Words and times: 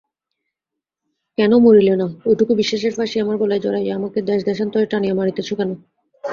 কেন 1.37 1.51
মরিলে 1.57 1.95
না–ঐটুকু 1.95 2.51
বিশ্বাসের 2.61 2.93
ফাঁসি 2.97 3.17
আমার 3.19 3.37
গলায় 3.37 3.63
জড়াইয়া 3.65 3.93
আমাকে 3.95 4.19
দেশদেশান্তরে 4.29 4.85
টানিয়া 4.91 5.15
মারিতেছ 5.15 5.49
কেন। 5.53 5.69